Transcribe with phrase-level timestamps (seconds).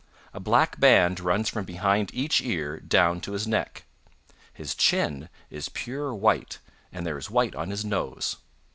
[0.33, 3.85] A black band runs from behind each ear down to his neck.
[4.51, 6.57] His chin is pure white
[6.91, 8.37] and there is white on his nose.